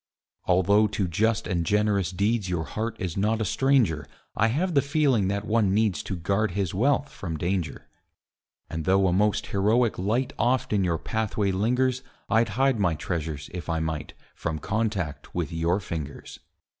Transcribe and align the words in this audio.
Although 0.45 0.87
to 0.87 1.07
just 1.07 1.45
and 1.45 1.63
generous 1.63 2.09
deeds 2.09 2.49
Your 2.49 2.63
heart 2.63 2.95
is 2.99 3.15
not 3.17 3.39
a 3.39 3.45
stranger, 3.45 4.07
I 4.35 4.47
have 4.47 4.73
the 4.73 4.81
feeling 4.81 5.27
that 5.27 5.45
one 5.45 5.75
needs 5.75 6.01
To 6.01 6.15
guard 6.15 6.53
his 6.57 6.73
wealth 6.73 7.09
from 7.09 7.37
danger. 7.37 7.87
And 8.67 8.85
though 8.85 9.05
a 9.05 9.13
most 9.13 9.45
heroic 9.45 9.99
light 9.99 10.33
Oft 10.39 10.73
on 10.73 10.83
your 10.83 10.97
pathway 10.97 11.51
lingers, 11.51 12.01
I'd 12.31 12.49
hide 12.57 12.79
my 12.79 12.95
treasures, 12.95 13.51
if 13.53 13.69
I 13.69 13.79
might, 13.79 14.15
From 14.33 14.57
contact 14.57 15.35
with 15.35 15.51
your 15.51 15.79
fingers. 15.79 16.39